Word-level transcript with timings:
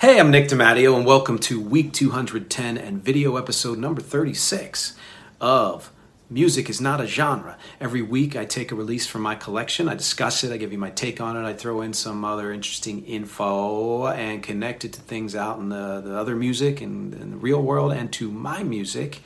Hey, 0.00 0.20
I'm 0.20 0.30
Nick 0.30 0.46
DiMatteo, 0.46 0.96
and 0.96 1.04
welcome 1.04 1.40
to 1.40 1.60
week 1.60 1.92
210 1.92 2.78
and 2.78 3.02
video 3.02 3.34
episode 3.34 3.78
number 3.78 4.00
36 4.00 4.94
of 5.40 5.90
Music 6.30 6.70
is 6.70 6.80
Not 6.80 7.00
a 7.00 7.06
Genre. 7.08 7.58
Every 7.80 8.02
week 8.02 8.36
I 8.36 8.44
take 8.44 8.70
a 8.70 8.76
release 8.76 9.08
from 9.08 9.22
my 9.22 9.34
collection, 9.34 9.88
I 9.88 9.96
discuss 9.96 10.44
it, 10.44 10.52
I 10.52 10.56
give 10.56 10.70
you 10.70 10.78
my 10.78 10.90
take 10.90 11.20
on 11.20 11.36
it, 11.36 11.44
I 11.44 11.52
throw 11.52 11.80
in 11.80 11.92
some 11.92 12.24
other 12.24 12.52
interesting 12.52 13.04
info 13.06 14.06
and 14.06 14.40
connect 14.40 14.84
it 14.84 14.92
to 14.92 15.00
things 15.00 15.34
out 15.34 15.58
in 15.58 15.68
the, 15.68 16.00
the 16.00 16.16
other 16.16 16.36
music 16.36 16.80
and 16.80 17.12
in 17.12 17.32
the 17.32 17.36
real 17.36 17.60
world 17.60 17.90
and 17.92 18.12
to 18.12 18.30
my 18.30 18.62
music. 18.62 19.20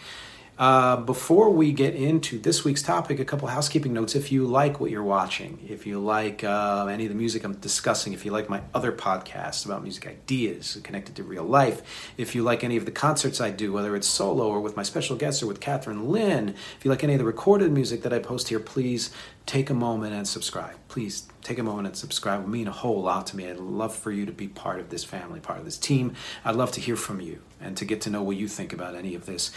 Uh, 0.62 0.94
before 0.94 1.50
we 1.50 1.72
get 1.72 1.92
into 1.96 2.38
this 2.38 2.64
week's 2.64 2.82
topic, 2.82 3.18
a 3.18 3.24
couple 3.24 3.48
housekeeping 3.48 3.92
notes. 3.92 4.14
If 4.14 4.30
you 4.30 4.46
like 4.46 4.78
what 4.78 4.92
you're 4.92 5.02
watching, 5.02 5.58
if 5.68 5.88
you 5.88 5.98
like 5.98 6.44
uh, 6.44 6.86
any 6.86 7.06
of 7.06 7.08
the 7.08 7.16
music 7.16 7.42
I'm 7.42 7.54
discussing, 7.54 8.12
if 8.12 8.24
you 8.24 8.30
like 8.30 8.48
my 8.48 8.62
other 8.72 8.92
podcasts 8.92 9.66
about 9.66 9.82
music 9.82 10.06
ideas 10.06 10.78
connected 10.84 11.16
to 11.16 11.24
real 11.24 11.42
life, 11.42 12.14
if 12.16 12.36
you 12.36 12.44
like 12.44 12.62
any 12.62 12.76
of 12.76 12.84
the 12.84 12.92
concerts 12.92 13.40
I 13.40 13.50
do, 13.50 13.72
whether 13.72 13.96
it's 13.96 14.06
solo 14.06 14.46
or 14.46 14.60
with 14.60 14.76
my 14.76 14.84
special 14.84 15.16
guests 15.16 15.42
or 15.42 15.48
with 15.48 15.58
Catherine 15.58 16.08
Lynn, 16.08 16.50
if 16.50 16.84
you 16.84 16.92
like 16.92 17.02
any 17.02 17.14
of 17.14 17.18
the 17.18 17.24
recorded 17.24 17.72
music 17.72 18.02
that 18.02 18.12
I 18.12 18.20
post 18.20 18.48
here, 18.48 18.60
please 18.60 19.10
take 19.46 19.68
a 19.68 19.74
moment 19.74 20.14
and 20.14 20.28
subscribe. 20.28 20.76
Please 20.86 21.24
take 21.42 21.58
a 21.58 21.64
moment 21.64 21.88
and 21.88 21.96
subscribe. 21.96 22.38
It 22.38 22.42
would 22.44 22.52
mean 22.52 22.68
a 22.68 22.70
whole 22.70 23.02
lot 23.02 23.26
to 23.26 23.36
me. 23.36 23.50
I'd 23.50 23.58
love 23.58 23.96
for 23.96 24.12
you 24.12 24.26
to 24.26 24.32
be 24.32 24.46
part 24.46 24.78
of 24.78 24.90
this 24.90 25.02
family, 25.02 25.40
part 25.40 25.58
of 25.58 25.64
this 25.64 25.76
team. 25.76 26.14
I'd 26.44 26.54
love 26.54 26.70
to 26.72 26.80
hear 26.80 26.94
from 26.94 27.20
you 27.20 27.42
and 27.60 27.76
to 27.78 27.84
get 27.84 28.00
to 28.02 28.10
know 28.10 28.22
what 28.22 28.36
you 28.36 28.46
think 28.46 28.72
about 28.72 28.94
any 28.94 29.16
of 29.16 29.26
this 29.26 29.50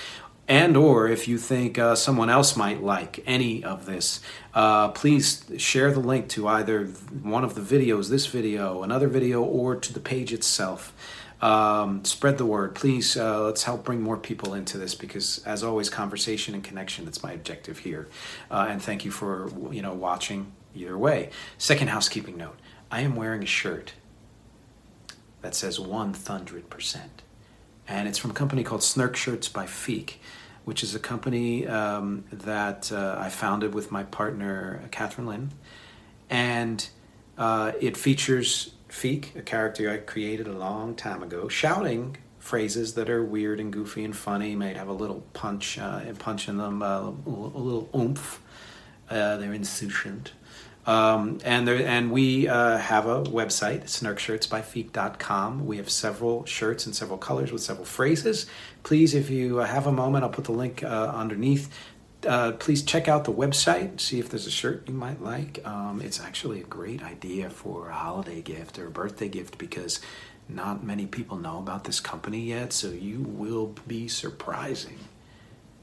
and 0.48 0.78
or 0.78 1.08
if 1.08 1.28
you 1.28 1.38
think 1.38 1.80
uh, 1.80 1.96
someone 1.96 2.30
else 2.30 2.56
might 2.56 2.84
like 2.84 3.24
any 3.26 3.64
of 3.64 3.86
this 3.86 4.20
uh, 4.54 4.90
please 4.90 5.44
share 5.58 5.92
the 5.92 6.00
link 6.00 6.30
to 6.30 6.48
either 6.48 6.86
one 6.86 7.44
of 7.44 7.56
the 7.56 7.62
videos 7.62 8.10
this 8.10 8.28
video 8.28 8.84
another 8.84 9.08
video 9.08 9.42
or 9.42 9.76
to 9.76 9.94
the 9.94 10.00
page 10.00 10.34
itself. 10.34 10.94
Um, 11.42 12.06
spread 12.06 12.38
the 12.38 12.46
word. 12.46 12.76
Please 12.76 13.18
uh, 13.18 13.44
let's 13.44 13.64
help 13.64 13.84
bring 13.84 14.02
more 14.02 14.18
people 14.18 14.54
into 14.54 14.78
this 14.78 14.96
because 14.96 15.40
as 15.46 15.64
always 15.64 15.90
conversation 15.90 16.56
and 16.56 16.64
connection 16.64 17.06
that's 17.06 17.22
my 17.22 17.34
objective 17.34 17.80
here. 17.80 18.08
Uh, 18.50 18.68
and 18.70 18.82
thank 18.82 19.04
you 19.04 19.12
for 19.12 19.52
you 19.72 19.82
know 19.82 19.94
watching 19.94 20.54
either 20.74 20.98
way. 20.98 21.30
Second 21.58 21.90
housekeeping 21.90 22.38
note. 22.38 22.58
I 22.90 23.02
am 23.02 23.16
wearing 23.16 23.44
a 23.44 23.48
shirt 23.48 23.94
that 25.42 25.56
says 25.56 25.78
100% 25.78 27.00
and 27.88 28.08
it's 28.08 28.18
from 28.18 28.32
a 28.32 28.34
company 28.34 28.64
called 28.64 28.84
Snark 28.84 29.16
Shirts 29.16 29.48
by 29.48 29.66
Feek, 29.66 30.16
which 30.64 30.84
is 30.84 30.96
a 30.96 31.00
company 31.00 31.68
um, 31.68 32.26
that 32.32 32.92
uh, 32.92 33.16
I 33.20 33.30
founded 33.30 33.74
with 33.74 33.92
my 33.92 34.04
partner 34.04 34.82
Catherine 34.92 35.28
Lynn, 35.28 35.52
and 36.30 36.88
uh, 37.38 37.74
it 37.80 37.98
features 37.98 38.74
Feek, 38.90 39.36
a 39.36 39.42
character 39.42 39.90
I 39.90 39.98
created 39.98 40.48
a 40.48 40.54
long 40.54 40.96
time 40.96 41.22
ago, 41.22 41.48
shouting 41.48 42.18
phrases 42.40 42.94
that 42.94 43.10
are 43.10 43.24
weird 43.24 43.60
and 43.60 43.74
goofy 43.74 44.04
and 44.04 44.16
funny, 44.16 44.56
might 44.56 44.78
have 44.78 44.88
a 44.88 44.94
little 44.94 45.24
punch, 45.34 45.80
uh, 45.80 46.02
punch 46.20 46.48
in 46.48 46.58
them, 46.58 46.82
uh, 46.82 47.02
a 47.02 47.10
little 47.28 47.90
oomph. 47.96 48.42
Uh, 49.10 49.38
they're 49.38 49.54
insouciant. 49.54 50.32
Um, 50.88 51.40
and 51.44 51.68
there, 51.68 51.84
and 51.86 52.12
we 52.12 52.48
uh, 52.48 52.78
have 52.78 53.08
a 53.08 53.24
website, 53.24 53.86
snarkshirtsbyfeek.com. 53.86 55.66
We 55.66 55.78
have 55.78 55.90
several 55.90 56.46
shirts 56.46 56.86
in 56.86 56.94
several 56.94 57.18
colors 57.18 57.52
with 57.52 57.64
several 57.64 57.86
phrases. 57.86 58.46
Please, 58.84 59.16
if 59.16 59.30
you 59.30 59.58
have 59.58 59.88
a 59.88 59.92
moment, 59.92 60.24
I'll 60.24 60.30
put 60.30 60.46
the 60.46 60.52
link 60.52 60.84
uh, 60.84 61.12
underneath. 61.16 61.74
Uh, 62.26 62.52
please 62.54 62.84
check 62.84 63.08
out 63.08 63.26
the 63.26 63.34
website, 63.34 64.00
see 64.00 64.20
if 64.20 64.30
there's 64.30 64.48
a 64.48 64.52
shirt 64.52 64.88
you 64.88 64.94
might 64.94 65.22
like. 65.22 65.66
Um, 65.66 66.02
it's 66.02 66.20
actually 66.20 66.62
a 66.62 66.66
great 66.66 67.04
idea 67.04 67.50
for 67.50 67.90
a 67.90 67.94
holiday 67.94 68.42
gift 68.42 68.80
or 68.80 68.88
a 68.88 68.92
birthday 68.92 69.28
gift 69.28 69.58
because 69.58 70.00
not 70.48 70.84
many 70.84 71.06
people 71.06 71.38
know 71.38 71.58
about 71.60 71.84
this 71.84 72.00
company 72.00 72.42
yet, 72.42 72.74
so 72.74 72.90
you 72.90 73.22
will 73.22 73.76
be 73.88 74.08
surprising. 74.08 75.00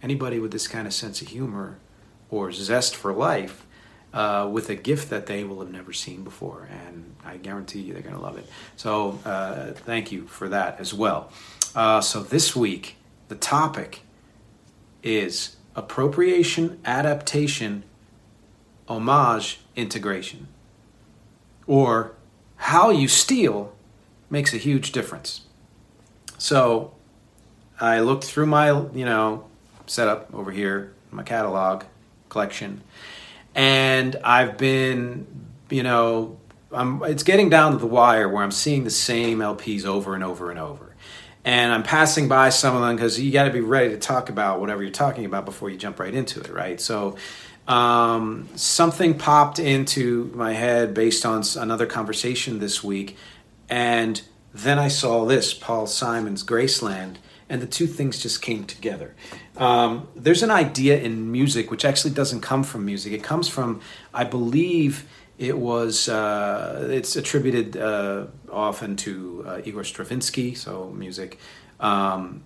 Anybody 0.00 0.38
with 0.38 0.52
this 0.52 0.68
kind 0.68 0.86
of 0.86 0.94
sense 0.94 1.22
of 1.22 1.28
humor 1.28 1.78
or 2.30 2.50
zest 2.52 2.96
for 2.96 3.12
life 3.12 3.66
uh, 4.12 4.48
with 4.50 4.68
a 4.70 4.74
gift 4.74 5.10
that 5.10 5.26
they 5.26 5.44
will 5.44 5.60
have 5.60 5.70
never 5.70 5.92
seen 5.92 6.22
before. 6.22 6.68
And 6.70 7.14
I 7.24 7.36
guarantee 7.36 7.80
you 7.80 7.92
they're 7.92 8.02
going 8.02 8.14
to 8.14 8.20
love 8.20 8.38
it. 8.38 8.46
So 8.76 9.18
uh, 9.24 9.72
thank 9.72 10.12
you 10.12 10.26
for 10.26 10.48
that 10.48 10.80
as 10.80 10.92
well. 10.92 11.30
Uh, 11.74 12.00
so 12.00 12.22
this 12.22 12.54
week, 12.54 12.96
the 13.28 13.34
topic 13.34 14.00
is 15.02 15.56
appropriation, 15.74 16.78
adaptation, 16.84 17.84
homage, 18.88 19.60
integration. 19.74 20.48
Or 21.66 22.14
how 22.56 22.90
you 22.90 23.08
steal 23.08 23.72
makes 24.28 24.52
a 24.52 24.58
huge 24.58 24.92
difference. 24.92 25.42
So 26.38 26.92
I 27.80 28.00
looked 28.00 28.24
through 28.24 28.46
my, 28.46 28.68
you 28.68 29.04
know, 29.04 29.46
setup 29.86 30.32
over 30.34 30.50
here, 30.50 30.92
my 31.10 31.22
catalog 31.22 31.84
collection, 32.28 32.82
and 33.54 34.16
I've 34.24 34.56
been, 34.56 35.26
you 35.70 35.82
know, 35.82 36.38
I'm, 36.70 37.02
it's 37.04 37.22
getting 37.22 37.50
down 37.50 37.72
to 37.72 37.78
the 37.78 37.86
wire 37.86 38.28
where 38.28 38.42
I'm 38.42 38.50
seeing 38.50 38.84
the 38.84 38.90
same 38.90 39.38
LPs 39.38 39.84
over 39.84 40.14
and 40.14 40.24
over 40.24 40.50
and 40.50 40.58
over. 40.58 40.94
And 41.44 41.72
I'm 41.72 41.82
passing 41.82 42.28
by 42.28 42.50
some 42.50 42.76
of 42.76 42.82
them 42.82 42.96
because 42.96 43.20
you 43.20 43.32
got 43.32 43.44
to 43.44 43.50
be 43.50 43.60
ready 43.60 43.90
to 43.90 43.98
talk 43.98 44.30
about 44.30 44.60
whatever 44.60 44.82
you're 44.82 44.92
talking 44.92 45.24
about 45.24 45.44
before 45.44 45.70
you 45.70 45.76
jump 45.76 45.98
right 45.98 46.14
into 46.14 46.40
it, 46.40 46.50
right? 46.50 46.80
So 46.80 47.16
um, 47.66 48.48
something 48.54 49.18
popped 49.18 49.58
into 49.58 50.30
my 50.34 50.52
head 50.52 50.94
based 50.94 51.26
on 51.26 51.42
another 51.58 51.86
conversation 51.86 52.58
this 52.58 52.82
week. 52.82 53.16
And 53.68 54.22
then 54.54 54.78
I 54.78 54.88
saw 54.88 55.24
this 55.24 55.52
Paul 55.52 55.86
Simon's 55.86 56.44
Graceland 56.44 57.16
and 57.48 57.60
the 57.60 57.66
two 57.66 57.86
things 57.86 58.18
just 58.18 58.40
came 58.40 58.64
together. 58.64 59.14
Um, 59.56 60.08
there's 60.16 60.42
an 60.42 60.50
idea 60.50 60.98
in 60.98 61.30
music 61.30 61.70
which 61.70 61.84
actually 61.84 62.14
doesn't 62.14 62.40
come 62.40 62.64
from 62.64 62.84
music. 62.86 63.12
It 63.12 63.22
comes 63.22 63.48
from, 63.48 63.80
I 64.14 64.24
believe, 64.24 65.06
it 65.38 65.58
was 65.58 66.08
uh, 66.08 66.88
it's 66.90 67.16
attributed 67.16 67.76
uh, 67.76 68.26
often 68.50 68.96
to 68.96 69.44
uh, 69.46 69.60
Igor 69.64 69.84
Stravinsky, 69.84 70.54
so 70.54 70.90
music, 70.90 71.38
um, 71.80 72.44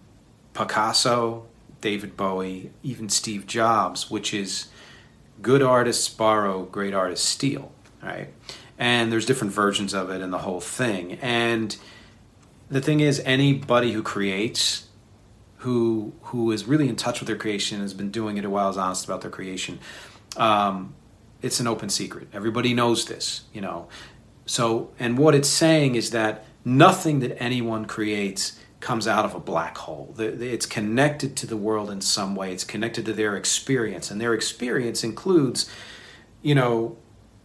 Picasso, 0.55 1.47
David 1.81 2.17
Bowie, 2.17 2.71
even 2.83 3.09
Steve 3.09 3.47
Jobs, 3.47 4.11
which 4.11 4.33
is 4.33 4.69
good 5.43 5.63
artists 5.63 6.09
borrow, 6.09 6.65
great 6.65 6.95
artists 6.95 7.29
steal, 7.29 7.73
right? 8.03 8.33
And 8.79 9.13
there's 9.13 9.27
different 9.27 9.53
versions 9.53 9.93
of 9.95 10.11
it 10.11 10.23
and 10.23 10.33
the 10.33 10.39
whole 10.39 10.61
thing. 10.61 11.19
And 11.21 11.77
the 12.71 12.81
thing 12.81 13.01
is, 13.01 13.21
anybody 13.25 13.93
who 13.93 14.03
creates 14.03 14.86
who 15.59 16.13
who 16.23 16.53
is 16.53 16.67
really 16.67 16.89
in 16.89 16.97
touch 16.97 17.21
with 17.21 17.27
their 17.27 17.37
creation 17.37 17.81
has 17.81 17.95
been 17.95 18.11
doing 18.11 18.37
it 18.37 18.45
a 18.45 18.51
while 18.51 18.69
is 18.71 18.77
honest 18.77 19.05
about 19.05 19.21
their 19.23 19.31
creation 19.31 19.79
um, 20.37 20.95
it's 21.43 21.61
an 21.61 21.67
open 21.67 21.89
secret. 21.89 22.29
Everybody 22.33 22.75
knows 22.75 23.07
this 23.07 23.43
you 23.53 23.61
know. 23.61 23.89
So 24.47 24.93
and 24.99 25.19
what 25.19 25.35
it's 25.35 25.49
saying 25.49 25.95
is 25.95 26.11
that 26.11 26.45
nothing 26.65 27.21
that 27.21 27.41
anyone 27.43 27.85
creates 27.85 28.59
comes 28.81 29.09
out 29.09 29.25
of 29.25 29.35
a 29.35 29.41
black 29.41 29.79
hole. 29.79 30.15
It's 30.19 30.67
connected 30.67 31.37
to 31.37 31.47
the 31.47 31.57
world 31.57 31.91
in 31.91 32.01
some 32.01 32.37
way. 32.37 32.53
It's 32.53 32.65
connected 32.65 33.05
to 33.07 33.13
their 33.13 33.37
experience. 33.37 34.11
And 34.11 34.21
their 34.21 34.35
experience 34.35 35.03
includes 35.05 35.71
you 36.43 36.55
know 36.55 36.97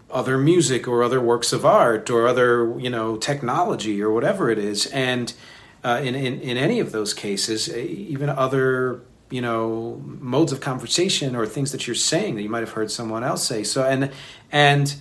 other 0.09 0.37
music 0.37 0.87
or 0.87 1.03
other 1.03 1.21
works 1.21 1.53
of 1.53 1.65
art 1.65 2.09
or 2.09 2.27
other 2.27 2.77
you 2.79 2.89
know 2.89 3.17
technology 3.17 4.01
or 4.01 4.11
whatever 4.11 4.49
it 4.49 4.57
is. 4.57 4.87
And 4.87 5.33
uh, 5.83 6.01
in, 6.03 6.15
in, 6.15 6.39
in 6.41 6.57
any 6.57 6.79
of 6.79 6.91
those 6.91 7.13
cases, 7.13 7.73
even 7.75 8.29
other 8.29 9.01
you 9.29 9.41
know 9.41 10.01
modes 10.03 10.51
of 10.51 10.59
conversation 10.59 11.35
or 11.35 11.45
things 11.45 11.71
that 11.71 11.87
you're 11.87 11.95
saying 11.95 12.35
that 12.35 12.41
you 12.43 12.49
might 12.49 12.59
have 12.59 12.71
heard 12.71 12.91
someone 12.91 13.23
else 13.23 13.45
say. 13.45 13.63
So 13.63 13.83
and 13.83 14.11
and 14.51 14.95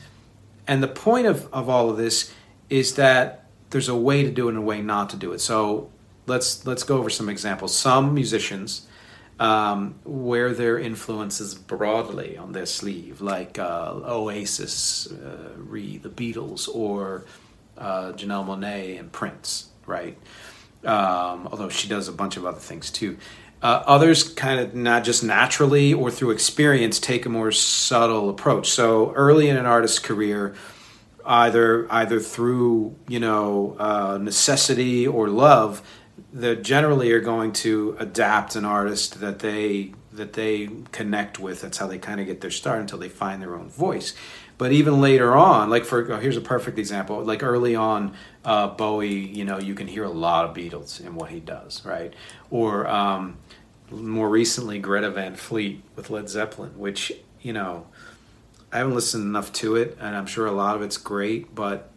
and 0.67 0.83
the 0.83 0.89
point 0.89 1.27
of, 1.27 1.53
of 1.53 1.69
all 1.69 1.91
of 1.91 1.97
this 1.97 2.33
is 2.69 2.95
that 2.95 3.47
there's 3.71 3.89
a 3.89 3.97
way 3.97 4.23
to 4.23 4.31
do 4.31 4.47
it 4.49 4.51
and 4.51 4.59
a 4.59 4.63
way 4.63 4.81
not 4.81 5.11
to 5.11 5.17
do 5.17 5.33
it. 5.33 5.41
So 5.41 5.91
let's 6.27 6.65
let's 6.67 6.85
go 6.85 6.99
over 6.99 7.11
some 7.11 7.29
examples. 7.29 7.77
Some 7.77 8.15
musicians 8.15 8.87
um, 9.41 9.95
wear 10.05 10.53
their 10.53 10.79
influences 10.79 11.55
broadly 11.55 12.37
on 12.37 12.53
their 12.53 12.67
sleeve 12.67 13.21
like 13.21 13.59
uh, 13.59 13.95
oasis 14.05 15.11
uh, 15.11 15.55
re 15.57 15.97
the 15.97 16.11
beatles 16.11 16.69
or 16.73 17.25
uh, 17.79 18.13
janelle 18.13 18.47
monae 18.47 19.01
and 19.01 19.11
prince 19.11 19.71
right 19.87 20.19
um, 20.85 21.49
although 21.51 21.69
she 21.69 21.89
does 21.89 22.09
a 22.09 22.13
bunch 22.13 22.37
of 22.37 22.45
other 22.45 22.59
things 22.59 22.91
too 22.91 23.17
uh, 23.63 23.83
others 23.87 24.23
kind 24.23 24.61
of 24.61 24.75
not 24.75 25.05
just 25.05 25.23
naturally 25.23 25.93
or 25.93 26.11
through 26.11 26.31
experience 26.31 26.99
take 26.99 27.27
a 27.27 27.29
more 27.29 27.53
subtle 27.53 28.31
approach. 28.31 28.71
So 28.71 29.13
early 29.13 29.49
in 29.49 29.57
an 29.57 29.67
artist's 29.67 29.99
career, 29.99 30.55
either 31.27 31.87
either 31.93 32.21
through 32.21 32.97
you 33.07 33.21
know 33.21 33.77
uh, 33.79 34.19
necessity 34.21 35.07
or 35.07 35.29
love, 35.29 35.83
they 36.33 36.57
generally 36.57 37.13
are 37.13 37.21
going 37.21 37.53
to 37.53 37.97
adapt 37.99 38.57
an 38.57 38.65
artist 38.65 39.21
that 39.21 39.41
they 39.41 39.93
that 40.13 40.33
they 40.33 40.69
connect 40.93 41.39
with. 41.39 41.61
That's 41.61 41.79
how 41.79 41.87
they 41.87 41.99
kind 41.99 42.21
of 42.21 42.27
get 42.27 42.41
their 42.41 42.51
start 42.51 42.81
until 42.81 42.99
they 42.99 43.09
find 43.09 43.41
their 43.41 43.55
own 43.55 43.69
voice. 43.69 44.15
But 44.59 44.73
even 44.73 45.01
later 45.01 45.35
on, 45.35 45.71
like 45.71 45.85
for 45.85 46.13
oh, 46.13 46.19
here's 46.19 46.37
a 46.37 46.43
perfect 46.43 46.79
example. 46.79 47.23
Like 47.25 47.43
early 47.43 47.75
on, 47.75 48.15
uh, 48.45 48.69
Bowie, 48.69 49.09
you 49.09 49.45
know, 49.45 49.59
you 49.59 49.75
can 49.75 49.87
hear 49.87 50.05
a 50.05 50.11
lot 50.11 50.45
of 50.45 50.55
Beatles 50.55 51.01
in 51.01 51.15
what 51.15 51.31
he 51.31 51.41
does, 51.41 51.85
right? 51.85 52.13
Or 52.51 52.87
um, 52.87 53.39
more 53.91 54.29
recently 54.29 54.79
Greta 54.79 55.11
Van 55.11 55.35
Fleet 55.35 55.83
with 55.97 56.11
Led 56.11 56.29
Zeppelin, 56.29 56.79
which 56.79 57.13
you 57.41 57.53
know 57.53 57.87
I 58.73 58.79
haven't 58.79 58.95
listened 58.95 59.25
enough 59.25 59.53
to 59.55 59.77
it, 59.77 59.97
and 60.01 60.15
I'm 60.15 60.27
sure 60.27 60.47
a 60.47 60.53
lot 60.53 60.77
of 60.77 60.83
it's 60.83 60.97
great, 60.97 61.55
but 61.55 61.91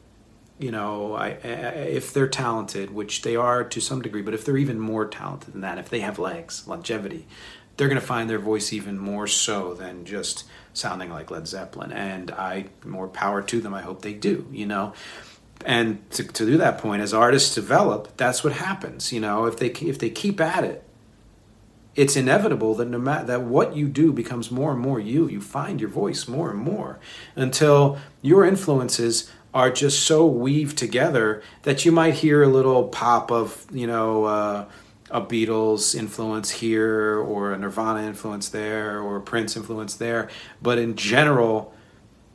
you 0.57 0.71
know, 0.71 1.13
I, 1.15 1.27
I, 1.44 1.48
if 1.48 2.13
they're 2.13 2.27
talented, 2.27 2.92
which 2.92 3.24
they 3.24 3.36
are 3.36 3.63
to 3.63 3.81
some 3.81 4.01
degree, 4.01 4.21
but 4.21 4.33
if 4.33 4.45
they're 4.45 4.57
even 4.57 4.80
more 4.80 5.06
talented 5.06 5.54
than 5.54 5.62
that, 5.62 5.77
if 5.77 5.89
they 5.89 6.00
have 6.00 6.18
legs, 6.18 6.68
longevity, 6.68 7.27
they're 7.78 7.88
going 7.88 8.00
to 8.00 8.06
find 8.06 8.30
their 8.30 8.40
voice 8.40 8.74
even 8.74 8.98
more 8.98 9.28
so 9.28 9.74
than 9.74 10.06
just 10.06 10.46
sounding 10.74 11.10
like 11.10 11.31
Led 11.31 11.48
Zeppelin. 11.48 11.92
And 11.92 12.31
I 12.31 12.66
more 12.86 13.08
power 13.08 13.42
to 13.42 13.62
them. 13.62 13.74
I 13.74 13.81
hope 13.81 14.02
they 14.02 14.14
do. 14.14 14.48
You 14.52 14.66
know. 14.66 14.94
And 15.66 16.10
to, 16.12 16.24
to 16.24 16.46
do 16.46 16.58
that 16.58 16.78
point, 16.80 17.02
as 17.02 17.14
artists 17.14 17.56
develop, 17.56 18.18
that's 18.18 18.44
what 18.44 18.54
happens. 18.54 19.14
You 19.14 19.22
know, 19.22 19.46
if 19.46 19.58
they 19.58 19.70
if 19.70 19.98
they 19.98 20.10
keep 20.10 20.42
at 20.42 20.64
it, 20.64 20.84
it's 21.96 22.16
inevitable 22.16 22.75
that 22.75 22.88
no 22.88 22.98
matter 22.98 23.25
that 23.25 23.42
what 23.44 23.75
you 23.75 23.88
do 23.88 24.12
becomes 24.12 24.52
more 24.52 24.72
and 24.72 24.80
more 24.80 25.00
you 25.00 25.28
you 25.28 25.40
find 25.40 25.80
your 25.80 25.90
voice 25.90 26.28
more 26.28 26.50
and 26.50 26.60
more 26.60 27.00
until 27.36 27.98
your 28.22 28.46
influences 28.46 29.31
are 29.54 29.70
just 29.70 30.04
so 30.04 30.25
weaved 30.25 30.78
together 30.78 31.44
that 31.64 31.86
you 31.86 31.92
might 31.92 32.16
hear 32.16 32.42
a 32.42 32.48
little 32.48 32.88
pop 32.88 33.31
of 33.31 33.66
you 33.72 33.86
know 33.86 34.25
uh, 34.25 34.66
a 35.13 35.21
Beatles 35.21 35.95
influence 35.95 36.50
here 36.50 37.18
or 37.18 37.54
a 37.54 37.57
Nirvana 37.57 38.01
influence 38.01 38.50
there 38.50 39.00
or 39.00 39.15
a 39.15 39.21
Prince 39.21 39.56
influence 39.56 39.95
there 39.95 40.30
but 40.62 40.77
in 40.77 40.95
general 40.95 41.74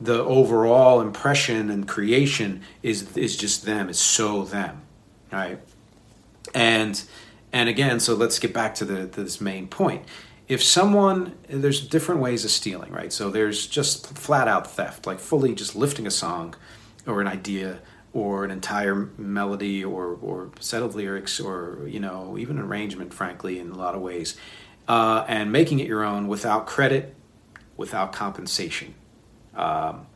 the 0.01 0.23
overall 0.23 1.01
impression 1.01 1.69
and 1.69 1.87
creation 1.87 2.61
is 2.81 3.15
is 3.15 3.37
just 3.37 3.65
them 3.65 3.89
is 3.89 3.99
so 3.99 4.43
them 4.43 4.81
right 5.31 5.59
and 6.55 7.03
and 7.51 7.67
again, 7.67 7.99
so 7.99 8.13
let's 8.13 8.39
get 8.39 8.53
back 8.53 8.75
to 8.75 8.85
the 8.85 9.07
to 9.07 9.23
this 9.23 9.41
main 9.41 9.67
point. 9.67 10.05
If 10.47 10.63
someone, 10.63 11.35
there's 11.47 11.85
different 11.85 12.21
ways 12.21 12.43
of 12.43 12.51
stealing, 12.51 12.91
right? 12.91 13.13
So 13.13 13.29
there's 13.29 13.67
just 13.67 14.17
flat 14.17 14.47
out 14.47 14.69
theft, 14.69 15.05
like 15.05 15.19
fully 15.19 15.53
just 15.53 15.75
lifting 15.75 16.07
a 16.07 16.11
song 16.11 16.55
or 17.05 17.21
an 17.21 17.27
idea 17.27 17.79
or 18.13 18.43
an 18.43 18.51
entire 18.51 19.09
melody 19.17 19.83
or, 19.83 20.17
or 20.21 20.51
set 20.59 20.81
of 20.81 20.95
lyrics 20.95 21.39
or, 21.39 21.79
you 21.87 21.99
know, 21.99 22.37
even 22.37 22.57
arrangement, 22.57 23.13
frankly, 23.13 23.59
in 23.59 23.71
a 23.71 23.77
lot 23.77 23.93
of 23.93 24.01
ways, 24.01 24.35
uh, 24.87 25.23
and 25.27 25.51
making 25.51 25.79
it 25.79 25.87
your 25.87 26.03
own 26.03 26.27
without 26.27 26.65
credit, 26.65 27.15
without 27.77 28.11
compensation. 28.11 28.95
Um, 29.55 30.07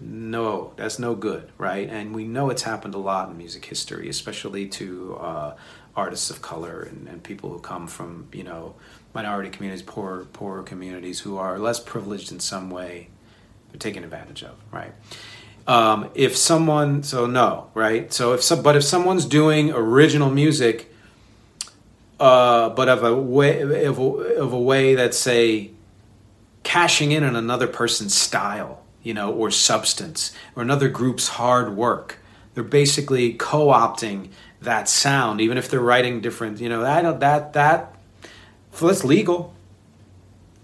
no, 0.00 0.72
that's 0.76 0.98
no 0.98 1.14
good, 1.14 1.50
right? 1.58 1.88
And 1.88 2.14
we 2.14 2.24
know 2.24 2.50
it's 2.50 2.62
happened 2.62 2.94
a 2.94 2.98
lot 2.98 3.30
in 3.30 3.36
music 3.36 3.64
history, 3.64 4.08
especially 4.08 4.68
to 4.68 5.16
uh, 5.16 5.56
artists 5.96 6.30
of 6.30 6.40
color 6.40 6.82
and, 6.82 7.08
and 7.08 7.22
people 7.22 7.50
who 7.50 7.58
come 7.58 7.88
from 7.88 8.28
you 8.32 8.44
know 8.44 8.76
minority 9.12 9.50
communities, 9.50 9.82
poor 9.82 10.26
poor 10.32 10.62
communities 10.62 11.20
who 11.20 11.36
are 11.36 11.58
less 11.58 11.80
privileged 11.80 12.30
in 12.30 12.38
some 12.38 12.70
way, 12.70 13.08
they're 13.70 13.78
taken 13.78 14.04
advantage 14.04 14.44
of, 14.44 14.56
right? 14.70 14.92
Um, 15.68 16.08
if 16.14 16.34
someone, 16.34 17.02
so 17.02 17.26
no, 17.26 17.70
right? 17.74 18.10
So 18.10 18.32
if 18.32 18.42
some, 18.42 18.62
but 18.62 18.74
if 18.74 18.82
someone's 18.82 19.26
doing 19.26 19.70
original 19.70 20.30
music, 20.30 20.90
uh, 22.18 22.70
but 22.70 22.88
of 22.88 23.04
a 23.04 23.14
way 23.14 23.60
of 23.84 23.98
a, 23.98 24.02
of 24.02 24.52
a 24.54 24.58
way 24.58 24.94
that's 24.94 25.18
say 25.18 25.72
cashing 26.62 27.12
in 27.12 27.22
on 27.22 27.36
another 27.36 27.66
person's 27.66 28.14
style, 28.14 28.82
you 29.02 29.12
know, 29.12 29.30
or 29.30 29.50
substance, 29.50 30.32
or 30.56 30.62
another 30.62 30.88
group's 30.88 31.28
hard 31.28 31.76
work, 31.76 32.18
they're 32.54 32.64
basically 32.64 33.34
co-opting 33.34 34.30
that 34.62 34.88
sound, 34.88 35.40
even 35.42 35.58
if 35.58 35.68
they're 35.68 35.80
writing 35.80 36.22
different. 36.22 36.60
You 36.60 36.70
know, 36.70 36.82
I 36.82 37.02
don't 37.02 37.20
that 37.20 37.52
that 37.52 37.94
it's 38.80 39.04
legal, 39.04 39.54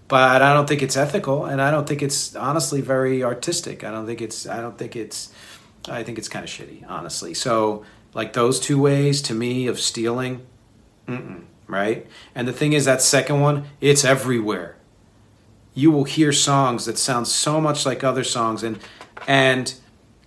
but 0.07 0.41
I 0.41 0.53
don't 0.53 0.67
think 0.67 0.83
it's 0.83 0.95
ethical, 0.95 1.45
and 1.45 1.61
I 1.61 1.71
don't 1.71 1.87
think 1.87 2.03
it's 2.03 2.35
honestly 2.35 2.81
very 2.81 3.23
artistic. 3.23 3.83
I 3.83 3.91
don't 3.91 4.05
think 4.05 4.21
it's. 4.21 4.47
I 4.47 4.61
don't 4.61 4.77
think 4.77 4.95
it's. 4.95 5.31
I 5.89 6.03
think 6.03 6.17
it's 6.17 6.29
kind 6.29 6.43
of 6.43 6.49
shitty, 6.49 6.87
honestly. 6.87 7.33
So, 7.33 7.83
like 8.13 8.33
those 8.33 8.59
two 8.59 8.79
ways 8.79 9.21
to 9.23 9.33
me 9.33 9.67
of 9.67 9.79
stealing, 9.79 10.45
right? 11.67 12.07
And 12.33 12.47
the 12.47 12.53
thing 12.53 12.73
is, 12.73 12.85
that 12.85 13.01
second 13.01 13.41
one, 13.41 13.65
it's 13.81 14.05
everywhere. 14.05 14.75
You 15.73 15.91
will 15.91 16.05
hear 16.05 16.31
songs 16.31 16.85
that 16.85 16.97
sound 16.97 17.27
so 17.27 17.59
much 17.59 17.85
like 17.85 18.03
other 18.03 18.23
songs, 18.23 18.63
and 18.63 18.79
and 19.27 19.73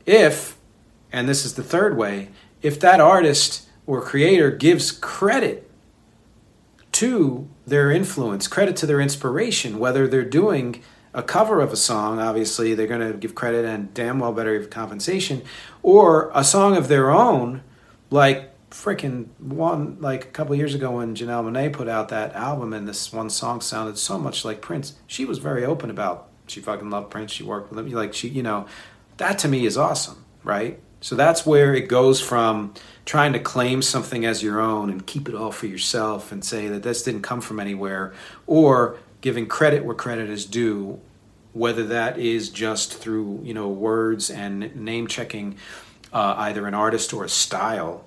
if, 0.06 0.56
and 1.12 1.28
this 1.28 1.44
is 1.44 1.54
the 1.54 1.62
third 1.62 1.96
way, 1.96 2.30
if 2.62 2.80
that 2.80 3.00
artist 3.00 3.68
or 3.86 4.02
creator 4.02 4.50
gives 4.50 4.90
credit 4.90 5.67
to 6.98 7.48
their 7.64 7.92
influence, 7.92 8.48
credit 8.48 8.74
to 8.74 8.84
their 8.84 9.00
inspiration, 9.00 9.78
whether 9.78 10.08
they're 10.08 10.24
doing 10.24 10.82
a 11.14 11.22
cover 11.22 11.60
of 11.60 11.72
a 11.72 11.76
song, 11.76 12.18
obviously 12.18 12.74
they're 12.74 12.88
going 12.88 13.12
to 13.12 13.16
give 13.16 13.36
credit 13.36 13.64
and 13.64 13.94
damn 13.94 14.18
well 14.18 14.32
better 14.32 14.64
compensation, 14.66 15.42
or 15.80 16.28
a 16.34 16.42
song 16.42 16.76
of 16.76 16.88
their 16.88 17.10
own, 17.10 17.62
like 18.10 18.52
freaking 18.70 19.28
one, 19.38 19.96
like 20.00 20.24
a 20.24 20.28
couple 20.28 20.56
years 20.56 20.74
ago 20.74 20.96
when 20.96 21.14
Janelle 21.14 21.48
Monae 21.48 21.72
put 21.72 21.88
out 21.88 22.08
that 22.08 22.34
album 22.34 22.72
and 22.72 22.88
this 22.88 23.12
one 23.12 23.30
song 23.30 23.60
sounded 23.60 23.96
so 23.96 24.18
much 24.18 24.44
like 24.44 24.60
Prince. 24.60 24.94
She 25.06 25.24
was 25.24 25.38
very 25.38 25.64
open 25.64 25.90
about 25.90 26.28
she 26.48 26.60
fucking 26.60 26.90
loved 26.90 27.10
Prince. 27.10 27.30
She 27.30 27.44
worked 27.44 27.70
with 27.70 27.78
him. 27.78 27.92
Like 27.92 28.12
she, 28.12 28.28
you 28.28 28.42
know, 28.42 28.66
that 29.18 29.38
to 29.40 29.48
me 29.48 29.66
is 29.66 29.76
awesome, 29.76 30.24
right? 30.42 30.80
So 31.00 31.14
that's 31.14 31.46
where 31.46 31.74
it 31.74 31.88
goes 31.88 32.20
from 32.20 32.74
trying 33.04 33.32
to 33.32 33.38
claim 33.38 33.80
something 33.80 34.26
as 34.26 34.42
your 34.42 34.60
own 34.60 34.90
and 34.90 35.06
keep 35.06 35.28
it 35.28 35.34
all 35.34 35.52
for 35.52 35.66
yourself 35.66 36.30
and 36.30 36.44
say 36.44 36.68
that 36.68 36.82
this 36.82 37.02
didn't 37.02 37.22
come 37.22 37.40
from 37.40 37.60
anywhere, 37.60 38.12
or 38.46 38.98
giving 39.20 39.46
credit 39.46 39.84
where 39.84 39.94
credit 39.94 40.28
is 40.28 40.44
due, 40.44 41.00
whether 41.52 41.84
that 41.84 42.18
is 42.18 42.50
just 42.50 42.94
through 42.94 43.40
you 43.42 43.54
know 43.54 43.68
words 43.68 44.28
and 44.30 44.74
name 44.76 45.06
checking 45.06 45.56
uh, 46.12 46.34
either 46.38 46.66
an 46.66 46.74
artist 46.74 47.12
or 47.14 47.24
a 47.24 47.28
style, 47.28 48.04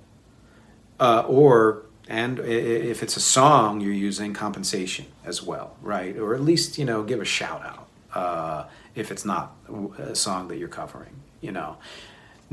uh, 0.99 1.23
or 1.27 1.83
and 2.07 2.39
if 2.39 3.01
it's 3.01 3.15
a 3.15 3.21
song 3.21 3.79
you're 3.79 3.93
using 3.93 4.33
compensation 4.33 5.05
as 5.23 5.41
well, 5.41 5.77
right? 5.81 6.17
Or 6.17 6.35
at 6.35 6.41
least 6.41 6.77
you 6.77 6.85
know 6.85 7.03
give 7.03 7.21
a 7.21 7.25
shout 7.25 7.63
out 7.63 7.87
uh, 8.13 8.67
if 8.93 9.11
it's 9.11 9.25
not 9.25 9.55
a 9.97 10.13
song 10.13 10.49
that 10.49 10.57
you're 10.57 10.67
covering, 10.67 11.15
you 11.39 11.53
know 11.53 11.77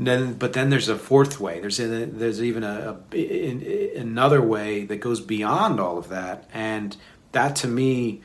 then 0.07 0.33
but 0.35 0.53
then 0.53 0.69
there's 0.69 0.87
a 0.87 0.97
fourth 0.97 1.39
way. 1.39 1.59
There's 1.59 1.79
a, 1.79 2.05
there's 2.05 2.41
even 2.41 2.63
a, 2.63 2.99
a, 3.13 3.95
another 3.97 4.41
way 4.41 4.85
that 4.85 4.97
goes 5.01 5.19
beyond 5.19 5.79
all 5.79 5.97
of 5.97 6.07
that. 6.07 6.49
And 6.53 6.95
that 7.33 7.57
to 7.57 7.67
me 7.67 8.21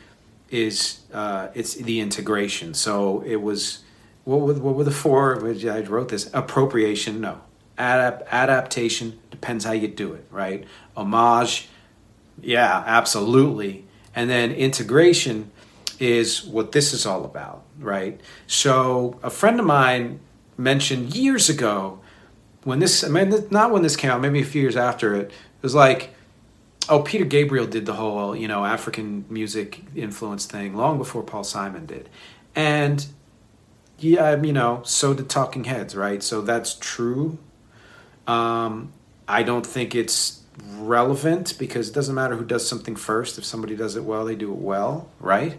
is 0.51 1.01
uh, 1.13 1.49
it's 1.53 1.75
the 1.75 1.99
integration. 1.99 2.75
So 2.75 3.23
it 3.23 3.43
was 3.43 3.81
what 4.23 4.41
were, 4.41 4.55
what 4.55 4.77
were 4.77 4.85
the 4.85 4.93
four? 4.93 5.45
I 5.45 5.81
wrote 5.81 6.11
this. 6.11 6.31
Appropriation 6.33 7.21
no. 7.21 7.41
Adap- 7.77 8.29
adaptation 8.29 9.19
depends 9.33 9.65
how 9.65 9.73
you 9.73 9.89
do 9.89 10.13
it 10.15 10.27
right? 10.31 10.65
Homage 10.97 11.69
yeah 12.41 12.85
absolutely. 12.87 13.85
And 14.15 14.31
then 14.31 14.53
integration 14.53 15.51
is 15.99 16.45
what 16.45 16.71
this 16.71 16.93
is 16.93 17.05
all 17.05 17.25
about 17.25 17.65
right? 17.81 18.21
So 18.47 19.19
a 19.25 19.31
friend 19.31 19.59
of 19.59 19.67
mine 19.67 20.21
mentioned 20.57 21.15
years 21.15 21.49
ago 21.49 22.01
when 22.65 22.79
this, 22.79 23.05
I 23.05 23.09
mean, 23.09 23.47
not 23.51 23.71
when 23.71 23.83
this 23.83 23.97
came 23.97 24.11
out, 24.11 24.21
maybe 24.21 24.41
a 24.41 24.45
few 24.45 24.63
years 24.63 24.77
after 24.77 25.15
it, 25.15 25.27
it 25.27 25.63
was 25.63 25.75
like, 25.75 26.15
oh, 26.89 27.03
Peter 27.03 27.25
Gabriel 27.25 27.67
did 27.67 27.87
the 27.87 27.95
whole 27.95 28.35
you 28.35 28.49
know 28.49 28.65
African 28.65 29.25
music 29.29 29.83
influence 29.95 30.47
thing 30.47 30.77
long 30.77 30.99
before 30.99 31.23
Paul 31.23 31.45
Simon 31.45 31.87
did, 31.87 32.09
and 32.55 33.07
yeah, 33.99 34.41
you 34.43 34.53
know, 34.53 34.83
so 34.85 35.15
did 35.15 35.29
Talking 35.29 35.65
Heads, 35.65 35.95
right? 35.95 36.23
So 36.23 36.41
that's 36.41 36.75
true. 36.75 37.39
Um, 38.27 38.93
I 39.29 39.43
don't 39.43 39.67
think 39.67 39.95
it's 39.95 40.43
relevant 40.77 41.57
because 41.59 41.89
it 41.89 41.95
doesn't 41.95 42.15
matter 42.15 42.37
who 42.37 42.45
does 42.45 42.67
something 42.69 42.97
first. 42.97 43.39
If 43.39 43.45
somebody 43.45 43.77
does 43.77 43.97
it 43.97 44.05
well, 44.05 44.25
they 44.25 44.35
do 44.35 44.53
it 44.53 44.59
well, 44.59 45.09
right? 45.21 45.59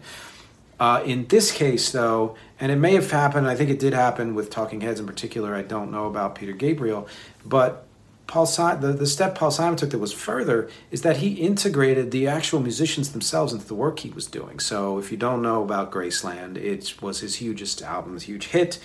Uh, 0.79 1.01
in 1.05 1.25
this 1.27 1.51
case, 1.51 1.91
though, 1.91 2.35
and 2.59 2.71
it 2.71 2.75
may 2.75 2.93
have 2.93 3.09
happened, 3.09 3.47
I 3.47 3.55
think 3.55 3.69
it 3.69 3.79
did 3.79 3.93
happen 3.93 4.35
with 4.35 4.49
Talking 4.49 4.81
Heads 4.81 4.99
in 4.99 5.05
particular. 5.05 5.55
I 5.55 5.61
don't 5.61 5.91
know 5.91 6.05
about 6.05 6.35
Peter 6.35 6.51
Gabriel, 6.51 7.07
but 7.45 7.85
Paul 8.27 8.45
the, 8.45 8.95
the 8.97 9.05
step 9.05 9.35
Paul 9.35 9.51
Simon 9.51 9.77
took 9.77 9.91
that 9.91 9.99
was 9.99 10.11
further 10.11 10.69
is 10.91 11.03
that 11.03 11.17
he 11.17 11.33
integrated 11.33 12.11
the 12.11 12.27
actual 12.27 12.59
musicians 12.59 13.11
themselves 13.11 13.53
into 13.53 13.65
the 13.65 13.75
work 13.75 13.99
he 13.99 14.09
was 14.09 14.25
doing. 14.25 14.59
So 14.59 14.97
if 14.97 15.11
you 15.11 15.17
don't 15.17 15.41
know 15.41 15.63
about 15.63 15.91
Graceland, 15.91 16.57
it 16.57 17.01
was 17.01 17.19
his 17.19 17.35
hugest 17.35 17.81
album, 17.81 18.13
his 18.13 18.23
huge 18.23 18.47
hit, 18.47 18.79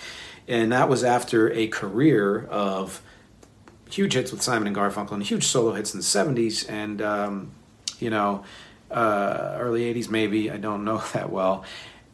and 0.47 0.71
that 0.71 0.89
was 0.89 1.03
after 1.03 1.51
a 1.53 1.67
career 1.67 2.45
of 2.45 3.01
huge 3.89 4.13
hits 4.13 4.31
with 4.31 4.41
Simon 4.41 4.67
and 4.67 4.75
Garfunkel 4.75 5.11
and 5.11 5.23
huge 5.23 5.45
solo 5.45 5.73
hits 5.73 5.93
in 5.93 5.99
the 5.99 6.05
'70s 6.05 6.69
and 6.69 7.01
um, 7.01 7.51
you 7.99 8.09
know 8.09 8.43
uh, 8.91 9.57
early 9.59 9.93
'80s 9.93 10.09
maybe 10.09 10.51
I 10.51 10.57
don't 10.57 10.83
know 10.83 10.97
that 11.13 11.31
well, 11.31 11.63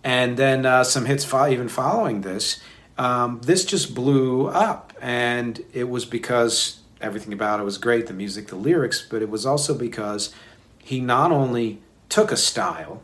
and 0.03 0.37
then 0.37 0.65
uh, 0.65 0.83
some 0.83 1.05
hits 1.05 1.25
fo- 1.25 1.47
even 1.47 1.67
following 1.69 2.21
this. 2.21 2.61
Um, 2.97 3.41
this 3.43 3.63
just 3.63 3.93
blew 3.93 4.47
up, 4.47 4.93
and 5.01 5.63
it 5.73 5.87
was 5.87 6.05
because 6.05 6.79
everything 6.99 7.33
about 7.33 7.59
it 7.59 7.63
was 7.63 7.77
great 7.77 8.07
the 8.07 8.13
music, 8.13 8.47
the 8.47 8.55
lyrics, 8.55 9.05
but 9.07 9.21
it 9.21 9.29
was 9.29 9.45
also 9.45 9.75
because 9.75 10.33
he 10.79 10.99
not 10.99 11.31
only 11.31 11.79
took 12.09 12.31
a 12.31 12.37
style, 12.37 13.03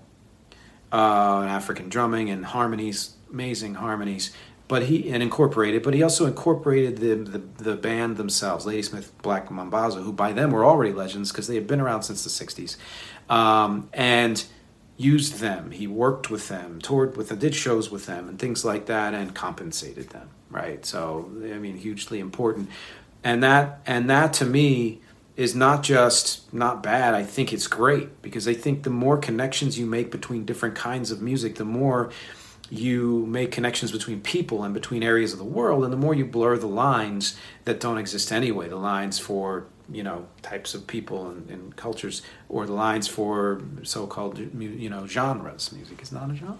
uh, 0.91 1.43
African 1.43 1.89
drumming 1.89 2.29
and 2.29 2.45
harmonies, 2.45 3.15
amazing 3.31 3.75
harmonies, 3.75 4.33
but 4.67 4.83
he 4.83 5.11
and 5.11 5.21
incorporated, 5.21 5.83
but 5.83 5.93
he 5.93 6.01
also 6.01 6.25
incorporated 6.25 6.97
the, 6.97 7.15
the, 7.15 7.63
the 7.63 7.75
band 7.75 8.17
themselves, 8.17 8.65
Ladysmith 8.65 9.11
Black 9.21 9.49
Mambazo, 9.49 10.03
who 10.03 10.13
by 10.13 10.31
then 10.31 10.51
were 10.51 10.65
already 10.65 10.93
legends 10.93 11.31
because 11.31 11.47
they 11.47 11.55
had 11.55 11.67
been 11.67 11.81
around 11.81 12.03
since 12.03 12.23
the 12.23 12.29
'60s, 12.29 12.77
um, 13.29 13.89
and 13.93 14.45
used 14.95 15.39
them. 15.39 15.71
He 15.71 15.87
worked 15.87 16.29
with 16.29 16.47
them, 16.47 16.79
toured 16.79 17.17
with 17.17 17.29
them, 17.29 17.39
did 17.39 17.55
shows 17.55 17.91
with 17.91 18.05
them, 18.05 18.29
and 18.29 18.39
things 18.39 18.63
like 18.63 18.85
that, 18.85 19.13
and 19.13 19.33
compensated 19.33 20.09
them. 20.09 20.29
Right. 20.49 20.85
So 20.85 21.29
I 21.43 21.57
mean, 21.57 21.77
hugely 21.77 22.19
important 22.19 22.69
and 23.23 23.43
that 23.43 23.81
and 23.85 24.09
that 24.09 24.33
to 24.33 24.45
me 24.45 24.99
is 25.35 25.55
not 25.55 25.81
just 25.81 26.53
not 26.53 26.83
bad 26.83 27.13
i 27.13 27.23
think 27.23 27.53
it's 27.53 27.67
great 27.67 28.21
because 28.21 28.47
i 28.47 28.53
think 28.53 28.83
the 28.83 28.89
more 28.89 29.17
connections 29.17 29.79
you 29.79 29.85
make 29.85 30.11
between 30.11 30.45
different 30.45 30.75
kinds 30.75 31.09
of 31.09 31.21
music 31.21 31.55
the 31.55 31.65
more 31.65 32.11
you 32.69 33.25
make 33.27 33.51
connections 33.51 33.91
between 33.91 34.21
people 34.21 34.63
and 34.63 34.73
between 34.73 35.03
areas 35.03 35.33
of 35.33 35.39
the 35.39 35.45
world 35.45 35.83
and 35.83 35.93
the 35.93 35.97
more 35.97 36.13
you 36.13 36.25
blur 36.25 36.57
the 36.57 36.67
lines 36.67 37.37
that 37.65 37.79
don't 37.79 37.97
exist 37.97 38.31
anyway 38.31 38.67
the 38.67 38.75
lines 38.75 39.19
for 39.19 39.65
you 39.91 40.01
know 40.01 40.25
types 40.41 40.73
of 40.73 40.87
people 40.87 41.29
and, 41.29 41.49
and 41.49 41.75
cultures 41.75 42.21
or 42.47 42.65
the 42.65 42.73
lines 42.73 43.07
for 43.07 43.61
so-called 43.83 44.39
you 44.39 44.89
know 44.89 45.05
genres. 45.05 45.71
Music 45.73 46.01
is 46.01 46.11
not 46.11 46.31
a 46.31 46.35
genre. 46.35 46.57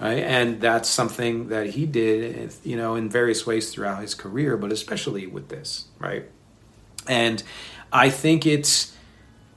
Right? 0.00 0.18
And 0.18 0.60
that's 0.60 0.88
something 0.88 1.48
that 1.48 1.70
he 1.70 1.86
did 1.86 2.52
you 2.62 2.76
know 2.76 2.94
in 2.94 3.08
various 3.08 3.46
ways 3.46 3.72
throughout 3.72 4.00
his 4.00 4.14
career 4.14 4.56
but 4.56 4.72
especially 4.72 5.26
with 5.26 5.48
this 5.48 5.86
right? 5.98 6.24
And 7.08 7.42
i 7.92 8.08
think 8.08 8.46
it's 8.46 8.94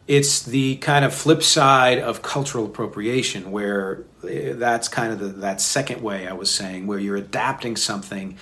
it's 0.07 0.43
the 0.43 0.75
kind 0.77 1.05
of 1.05 1.13
flip 1.13 1.41
side 1.41 1.97
of 1.97 2.21
cultural 2.21 2.65
appropriation 2.65 3.51
where 3.51 4.03
eh, 4.27 4.53
that's 4.53 4.87
kind 4.87 5.13
of 5.13 5.19
the, 5.19 5.27
that 5.27 5.61
second 5.61 6.01
way 6.01 6.27
i 6.27 6.33
was 6.33 6.51
saying 6.51 6.87
where 6.87 6.99
you're 6.99 7.15
adapting 7.15 7.75
something 7.75 8.37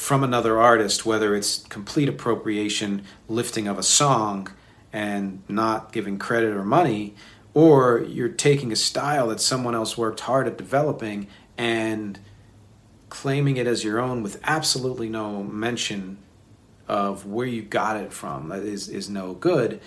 from 0.00 0.24
another 0.24 0.58
artist, 0.58 1.04
whether 1.04 1.36
it's 1.36 1.58
complete 1.64 2.08
appropriation, 2.08 3.02
lifting 3.28 3.68
of 3.68 3.78
a 3.78 3.82
song, 3.82 4.50
and 4.94 5.42
not 5.46 5.92
giving 5.92 6.18
credit 6.18 6.54
or 6.54 6.64
money, 6.64 7.14
or 7.52 8.00
you're 8.08 8.30
taking 8.30 8.72
a 8.72 8.76
style 8.76 9.28
that 9.28 9.42
someone 9.42 9.74
else 9.74 9.98
worked 9.98 10.20
hard 10.20 10.46
at 10.46 10.56
developing 10.56 11.28
and 11.58 12.18
claiming 13.10 13.58
it 13.58 13.66
as 13.66 13.84
your 13.84 14.00
own 14.00 14.22
with 14.22 14.40
absolutely 14.42 15.10
no 15.10 15.42
mention 15.42 16.16
of 16.88 17.26
where 17.26 17.46
you 17.46 17.60
got 17.60 17.98
it 17.98 18.10
from 18.10 18.48
that 18.48 18.62
is, 18.62 18.88
is 18.88 19.10
no 19.10 19.34
good. 19.34 19.82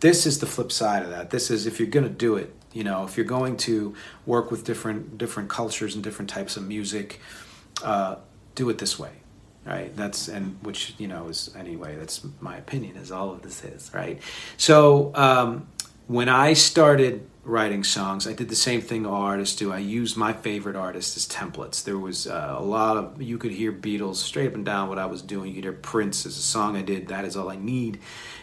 This 0.00 0.26
is 0.26 0.38
the 0.38 0.46
flip 0.46 0.70
side 0.70 1.02
of 1.02 1.10
that. 1.10 1.30
This 1.30 1.50
is 1.50 1.66
if 1.66 1.78
you're 1.78 1.88
going 1.88 2.06
to 2.06 2.12
do 2.12 2.36
it, 2.36 2.54
you 2.72 2.84
know, 2.84 3.04
if 3.04 3.16
you're 3.16 3.26
going 3.26 3.56
to 3.58 3.94
work 4.26 4.50
with 4.50 4.64
different 4.64 5.18
different 5.18 5.48
cultures 5.48 5.94
and 5.94 6.04
different 6.04 6.30
types 6.30 6.56
of 6.56 6.66
music, 6.66 7.20
uh, 7.82 8.16
do 8.54 8.68
it 8.68 8.78
this 8.78 8.98
way 8.98 9.12
right? 9.68 9.94
That's 9.94 10.28
and 10.28 10.56
which 10.62 10.94
you 10.98 11.08
know 11.08 11.28
is 11.28 11.50
anyway 11.56 11.96
that's 11.96 12.24
my 12.40 12.56
opinion 12.56 12.96
as 12.96 13.12
all 13.12 13.30
of 13.30 13.42
this 13.42 13.62
is 13.64 13.90
right? 13.92 14.20
So 14.56 15.12
um, 15.14 15.68
when 16.06 16.28
i 16.28 16.54
started 16.54 17.28
writing 17.44 17.84
songs 17.84 18.26
i 18.26 18.32
did 18.32 18.48
the 18.48 18.56
same 18.56 18.80
thing 18.80 19.06
all 19.06 19.22
artists 19.22 19.56
do. 19.56 19.72
I 19.72 19.78
used 19.78 20.16
my 20.16 20.32
favorite 20.32 20.76
artists 20.76 21.16
as 21.16 21.28
templates. 21.28 21.84
There 21.84 21.98
was 21.98 22.26
uh, 22.26 22.56
a 22.58 22.62
lot 22.62 22.96
of 22.96 23.22
you 23.22 23.38
could 23.38 23.52
hear 23.52 23.72
beatles 23.72 24.16
straight 24.16 24.48
up 24.48 24.54
and 24.54 24.64
down 24.64 24.88
what 24.88 24.98
i 24.98 25.06
was 25.06 25.22
doing. 25.22 25.54
You 25.54 25.62
hear 25.62 25.72
prince 25.72 26.26
as 26.26 26.36
a 26.36 26.42
song 26.42 26.76
i 26.76 26.82
did. 26.82 27.08
That 27.08 27.24
is 27.24 27.36
all 27.36 27.50
i 27.50 27.56
need 27.56 28.00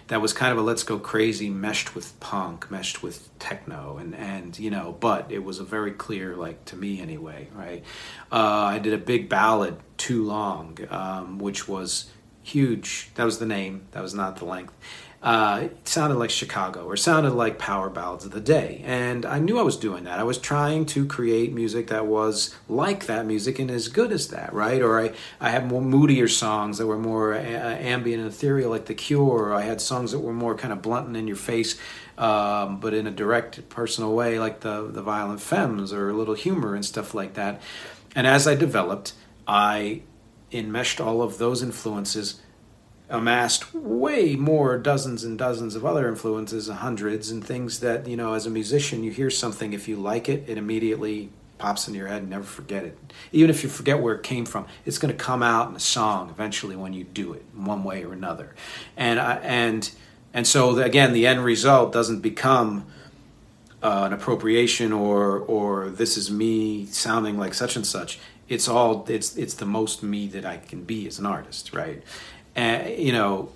that 0.08 0.22
was 0.22 0.34
kind 0.34 0.52
of 0.52 0.58
a 0.58 0.62
let's 0.62 0.84
go 0.84 1.00
crazy 1.00 1.50
meshed 1.50 1.96
with 1.96 2.20
punk 2.20 2.70
meshed 2.70 3.02
with 3.02 3.30
techno 3.40 3.98
and 3.98 4.16
and 4.16 4.60
you 4.60 4.70
know 4.70 4.96
but 5.00 5.32
it 5.32 5.44
was 5.44 5.60
a 5.60 5.64
very 5.64 5.92
clear 5.92 6.36
like 6.36 6.64
to 6.66 6.76
me 6.76 7.02
anyway 7.02 7.48
right? 7.54 7.84
Uh, 8.32 8.66
i 8.66 8.80
did 8.80 8.94
a 8.94 8.98
big 8.98 9.30
ballad 9.30 9.78
too 9.98 10.24
long 10.24 10.78
um, 10.90 11.40
which 11.40 11.68
was 11.68 12.12
huge. 12.46 13.10
That 13.16 13.26
was 13.26 13.40
the 13.40 13.46
name. 13.46 13.88
That 13.92 14.04
was 14.04 14.14
not 14.14 14.38
the 14.38 14.46
length 14.46 14.74
uh, 15.26 15.62
it 15.64 15.88
sounded 15.88 16.18
like 16.18 16.30
Chicago 16.30 16.86
or 16.86 16.96
sounded 16.96 17.32
like 17.32 17.58
power 17.58 17.90
ballads 17.90 18.26
of 18.26 18.32
the 18.32 18.40
day. 18.40 18.84
And 18.86 19.26
I 19.26 19.40
knew 19.40 19.58
I 19.58 19.64
was 19.64 19.76
doing 19.76 20.04
that. 20.04 20.20
I 20.20 20.24
was 20.24 20.38
trying 20.38 20.86
to 20.86 21.04
create 21.08 21.52
music 21.52 21.88
that 21.88 22.06
was 22.06 22.56
like 22.70 23.08
that 23.08 23.26
music 23.26 23.58
and 23.58 23.72
as 23.72 23.88
good 23.88 24.12
as 24.12 24.28
that, 24.28 24.54
right? 24.54 24.84
Or 24.84 25.02
I, 25.02 25.14
I 25.42 25.50
had 25.50 25.66
more 25.66 25.82
moodier 25.82 26.28
songs 26.28 26.78
that 26.78 26.86
were 26.86 27.00
more 27.00 27.34
a- 27.34 27.40
ambient 27.40 28.22
and 28.22 28.32
ethereal, 28.32 28.70
like 28.70 28.86
The 28.86 28.94
Cure. 28.94 29.52
I 29.52 29.64
had 29.64 29.82
songs 29.82 30.12
that 30.12 30.20
were 30.20 30.32
more 30.32 30.54
kind 30.54 30.72
of 30.72 30.84
blunt 30.84 31.08
and 31.08 31.18
in 31.18 31.26
your 31.26 31.38
face, 31.38 31.76
um, 32.20 32.80
but 32.80 32.94
in 32.94 33.08
a 33.08 33.12
direct, 33.12 33.68
personal 33.68 34.14
way, 34.14 34.38
like 34.38 34.60
the, 34.60 34.92
the 34.92 35.02
Violent 35.02 35.42
Femmes 35.42 35.92
or 35.92 36.08
a 36.08 36.14
little 36.14 36.36
humor 36.36 36.76
and 36.76 36.86
stuff 36.86 37.16
like 37.16 37.34
that. 37.34 37.64
And 38.16 38.28
as 38.28 38.48
I 38.48 38.54
developed, 38.54 39.14
I 39.48 40.04
enmeshed 40.52 41.02
all 41.02 41.24
of 41.24 41.40
those 41.40 41.64
influences 41.64 42.42
amassed 43.10 43.74
way 43.74 44.36
more 44.36 44.78
dozens 44.78 45.24
and 45.24 45.38
dozens 45.38 45.76
of 45.76 45.86
other 45.86 46.08
influences 46.08 46.68
hundreds 46.68 47.30
and 47.30 47.46
things 47.46 47.80
that 47.80 48.08
you 48.08 48.18
know 48.18 48.34
as 48.34 48.46
a 48.46 48.50
musician 48.50 49.04
you 49.04 49.12
hear 49.12 49.30
something 49.30 49.74
if 49.74 49.88
you 49.88 49.96
like 49.96 50.28
it 50.28 50.44
it 50.48 50.58
immediately 50.58 51.30
pops 51.58 51.88
into 51.88 51.98
your 51.98 52.08
head 52.08 52.22
and 52.22 52.30
never 52.30 52.44
forget 52.44 52.84
it. 52.84 52.98
Even 53.32 53.50
if 53.50 53.64
you 53.64 53.70
forget 53.70 54.02
where 54.02 54.16
it 54.16 54.24
came 54.24 54.46
from 54.46 54.66
it's 54.86 54.98
going 54.98 55.16
to 55.16 55.18
come 55.18 55.44
out 55.44 55.70
in 55.70 55.76
a 55.76 55.80
song 55.80 56.30
eventually 56.30 56.76
when 56.76 56.94
you 56.94 57.04
do 57.04 57.34
it 57.34 57.46
one 57.54 57.84
way 57.84 58.04
or 58.04 58.14
another. 58.14 58.56
And 58.98 59.20
and 59.20 59.90
and 60.34 60.48
so 60.48 60.78
again 60.80 61.14
the 61.14 61.28
end 61.28 61.44
result 61.44 61.94
doesn't 61.94 62.22
become 62.22 62.86
uh, 63.84 64.04
an 64.06 64.14
appropriation 64.14 64.92
or 64.92 65.40
or 65.40 65.90
this 65.90 66.18
is 66.18 66.32
me 66.32 66.86
sounding 66.88 67.38
like 67.38 67.54
such 67.54 67.76
and 67.76 67.86
such. 67.86 68.20
It's 68.50 68.68
all 68.68 69.06
it's 69.08 69.38
it's 69.38 69.54
the 69.54 69.66
most 69.66 70.04
me 70.04 70.28
that 70.28 70.46
I 70.46 70.58
can 70.58 70.84
be 70.84 71.08
as 71.08 71.20
an 71.20 71.26
artist 71.26 71.74
right 71.74 72.04
and 72.56 72.98
you 72.98 73.12
know, 73.12 73.50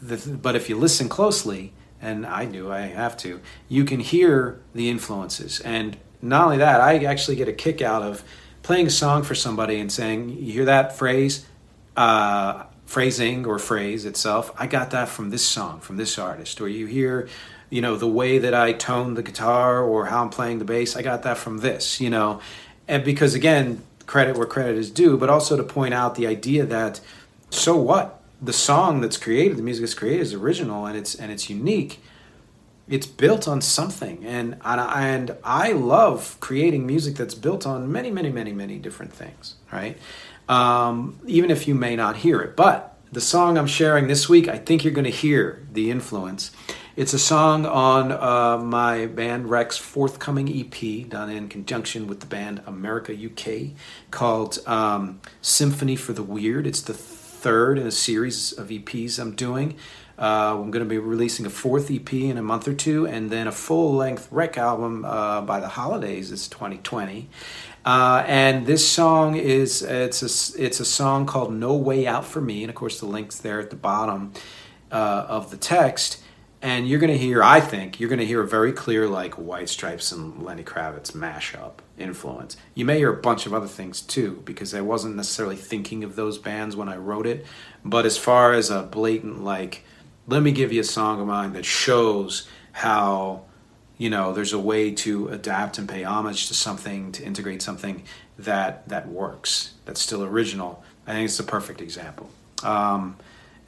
the, 0.00 0.16
but 0.36 0.56
if 0.56 0.68
you 0.68 0.76
listen 0.76 1.08
closely, 1.08 1.72
and 2.00 2.26
I 2.26 2.46
do, 2.46 2.72
I 2.72 2.80
have 2.80 3.16
to, 3.18 3.40
you 3.68 3.84
can 3.84 4.00
hear 4.00 4.58
the 4.74 4.88
influences. 4.88 5.60
And 5.60 5.96
not 6.22 6.44
only 6.44 6.58
that, 6.58 6.80
I 6.80 7.04
actually 7.04 7.36
get 7.36 7.48
a 7.48 7.52
kick 7.52 7.82
out 7.82 8.02
of 8.02 8.22
playing 8.62 8.86
a 8.86 8.90
song 8.90 9.22
for 9.22 9.34
somebody 9.34 9.78
and 9.78 9.90
saying, 9.92 10.30
"You 10.30 10.52
hear 10.52 10.64
that 10.66 10.96
phrase?" 10.96 11.46
Uh, 11.96 12.64
phrasing 12.90 13.46
or 13.46 13.56
phrase 13.56 14.04
itself 14.04 14.52
i 14.58 14.66
got 14.66 14.90
that 14.90 15.08
from 15.08 15.30
this 15.30 15.46
song 15.46 15.78
from 15.78 15.96
this 15.96 16.18
artist 16.18 16.60
or 16.60 16.68
you 16.68 16.86
hear 16.86 17.28
you 17.70 17.80
know 17.80 17.94
the 17.94 18.08
way 18.08 18.36
that 18.36 18.52
i 18.52 18.72
tone 18.72 19.14
the 19.14 19.22
guitar 19.22 19.80
or 19.80 20.06
how 20.06 20.24
i'm 20.24 20.28
playing 20.28 20.58
the 20.58 20.64
bass 20.64 20.96
i 20.96 21.02
got 21.02 21.22
that 21.22 21.38
from 21.38 21.58
this 21.58 22.00
you 22.00 22.10
know 22.10 22.40
and 22.88 23.04
because 23.04 23.32
again 23.32 23.80
credit 24.06 24.36
where 24.36 24.44
credit 24.44 24.76
is 24.76 24.90
due 24.90 25.16
but 25.16 25.30
also 25.30 25.56
to 25.56 25.62
point 25.62 25.94
out 25.94 26.16
the 26.16 26.26
idea 26.26 26.66
that 26.66 27.00
so 27.48 27.76
what 27.76 28.19
the 28.42 28.52
song 28.52 29.00
that's 29.00 29.16
created, 29.16 29.56
the 29.56 29.62
music 29.62 29.82
that's 29.82 29.94
created 29.94 30.22
is 30.22 30.34
original 30.34 30.86
and 30.86 30.96
it's 30.96 31.14
and 31.14 31.30
it's 31.30 31.50
unique. 31.50 32.00
It's 32.88 33.06
built 33.06 33.46
on 33.46 33.60
something, 33.60 34.24
and 34.24 34.56
and 34.64 34.80
I, 34.80 35.08
and 35.08 35.36
I 35.44 35.72
love 35.72 36.36
creating 36.40 36.86
music 36.86 37.14
that's 37.14 37.34
built 37.34 37.64
on 37.64 37.92
many, 37.92 38.10
many, 38.10 38.30
many, 38.30 38.52
many 38.52 38.78
different 38.78 39.12
things. 39.12 39.54
Right, 39.72 39.96
um, 40.48 41.20
even 41.26 41.50
if 41.50 41.68
you 41.68 41.74
may 41.74 41.94
not 41.94 42.16
hear 42.16 42.40
it, 42.40 42.56
but 42.56 42.96
the 43.12 43.20
song 43.20 43.58
I'm 43.58 43.66
sharing 43.66 44.08
this 44.08 44.28
week, 44.28 44.48
I 44.48 44.58
think 44.58 44.84
you're 44.84 44.92
going 44.92 45.04
to 45.04 45.10
hear 45.10 45.66
the 45.72 45.90
influence. 45.90 46.50
It's 46.96 47.12
a 47.12 47.18
song 47.18 47.64
on 47.66 48.12
uh, 48.12 48.58
my 48.58 49.06
band 49.06 49.48
Rex 49.48 49.76
forthcoming 49.76 50.48
EP 50.48 51.08
done 51.08 51.30
in 51.30 51.48
conjunction 51.48 52.06
with 52.06 52.20
the 52.20 52.26
band 52.26 52.62
America 52.66 53.12
UK 53.12 53.76
called 54.10 54.58
um, 54.66 55.20
Symphony 55.40 55.96
for 55.96 56.12
the 56.12 56.22
Weird. 56.22 56.66
It's 56.66 56.82
the 56.82 56.94
third 57.40 57.78
in 57.78 57.86
a 57.86 57.90
series 57.90 58.52
of 58.52 58.68
EPs 58.68 59.18
I'm 59.18 59.34
doing. 59.34 59.76
Uh, 60.18 60.60
I'm 60.60 60.70
going 60.70 60.84
to 60.84 60.88
be 60.88 60.98
releasing 60.98 61.46
a 61.46 61.50
fourth 61.50 61.90
EP 61.90 62.12
in 62.12 62.36
a 62.36 62.42
month 62.42 62.68
or 62.68 62.74
two, 62.74 63.06
and 63.06 63.30
then 63.30 63.46
a 63.46 63.52
full 63.52 63.94
length 63.94 64.28
rec 64.30 64.58
album 64.58 65.04
uh, 65.06 65.40
by 65.40 65.60
the 65.60 65.68
holidays. 65.68 66.30
It's 66.30 66.46
2020. 66.46 67.28
Uh, 67.86 68.22
and 68.26 68.66
this 68.66 68.86
song 68.86 69.36
is 69.36 69.80
it's 69.80 70.22
a 70.22 70.62
it's 70.62 70.80
a 70.80 70.84
song 70.84 71.24
called 71.24 71.54
"No 71.54 71.74
Way 71.74 72.06
Out 72.06 72.26
for 72.26 72.42
Me," 72.42 72.62
and 72.62 72.68
of 72.68 72.76
course 72.76 73.00
the 73.00 73.06
links 73.06 73.38
there 73.38 73.58
at 73.58 73.70
the 73.70 73.76
bottom 73.76 74.32
uh, 74.92 75.24
of 75.26 75.50
the 75.50 75.56
text. 75.56 76.22
And 76.62 76.86
you're 76.86 76.98
going 76.98 77.12
to 77.12 77.18
hear, 77.18 77.42
I 77.42 77.60
think, 77.60 77.98
you're 77.98 78.10
going 78.10 78.18
to 78.18 78.26
hear 78.26 78.42
a 78.42 78.46
very 78.46 78.72
clear 78.72 79.08
like 79.08 79.34
White 79.34 79.70
Stripes 79.70 80.12
and 80.12 80.42
Lenny 80.42 80.62
Kravitz 80.62 81.12
mashup 81.12 81.74
influence. 81.96 82.56
You 82.74 82.84
may 82.84 82.98
hear 82.98 83.10
a 83.10 83.16
bunch 83.16 83.46
of 83.46 83.54
other 83.54 83.66
things 83.66 84.02
too, 84.02 84.42
because 84.44 84.74
I 84.74 84.82
wasn't 84.82 85.16
necessarily 85.16 85.56
thinking 85.56 86.04
of 86.04 86.16
those 86.16 86.36
bands 86.36 86.76
when 86.76 86.88
I 86.88 86.96
wrote 86.96 87.26
it. 87.26 87.46
But 87.82 88.04
as 88.04 88.18
far 88.18 88.52
as 88.52 88.68
a 88.68 88.82
blatant 88.82 89.42
like, 89.42 89.84
let 90.26 90.42
me 90.42 90.52
give 90.52 90.70
you 90.70 90.82
a 90.82 90.84
song 90.84 91.20
of 91.20 91.26
mine 91.26 91.54
that 91.54 91.64
shows 91.64 92.46
how 92.72 93.42
you 93.98 94.08
know 94.08 94.32
there's 94.32 94.52
a 94.52 94.58
way 94.58 94.92
to 94.92 95.28
adapt 95.28 95.76
and 95.76 95.88
pay 95.88 96.04
homage 96.04 96.48
to 96.48 96.54
something 96.54 97.12
to 97.12 97.22
integrate 97.22 97.60
something 97.60 98.02
that 98.38 98.88
that 98.88 99.08
works 99.08 99.74
that's 99.84 100.00
still 100.00 100.22
original 100.24 100.82
i 101.06 101.12
think 101.12 101.26
it's 101.26 101.38
a 101.38 101.44
perfect 101.44 101.80
example 101.80 102.30
um, 102.62 103.16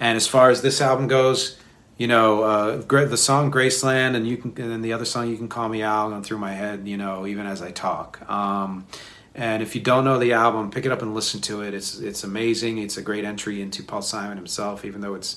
and 0.00 0.16
as 0.16 0.26
far 0.26 0.50
as 0.50 0.62
this 0.62 0.80
album 0.80 1.08
goes 1.08 1.58
you 2.02 2.09
know 2.09 2.42
uh, 2.42 3.04
the 3.04 3.16
song 3.16 3.50
graceland 3.50 4.16
and 4.16 4.26
you 4.26 4.37
can 4.37 4.50
and 4.56 4.71
then 4.73 4.82
the 4.82 4.92
other 4.92 5.04
song 5.04 5.28
you 5.28 5.37
can 5.37 5.49
call 5.49 5.68
me 5.68 5.82
Al 5.82 6.11
going 6.11 6.23
through 6.23 6.38
my 6.38 6.52
head 6.52 6.88
you 6.88 6.97
know 6.97 7.26
even 7.26 7.47
as 7.47 7.62
i 7.62 7.71
talk 7.71 8.21
um, 8.28 8.87
and 9.35 9.62
if 9.62 9.75
you 9.76 9.80
don't 9.80 10.04
know 10.04 10.18
the 10.18 10.32
album 10.32 10.71
pick 10.71 10.85
it 10.85 10.92
up 10.92 11.02
and 11.02 11.14
listen 11.14 11.40
to 11.42 11.62
it 11.62 11.75
it's 11.75 12.00
it's 12.00 12.25
amazing 12.25 12.78
it's 12.78 12.97
a 12.97 13.02
great 13.02 13.25
entry 13.25 13.62
into 13.62 13.85
paul 13.85 14.02
simon 14.02 14.37
himself 14.37 14.85
even 14.85 15.00
though 15.00 15.14
it's 15.14 15.37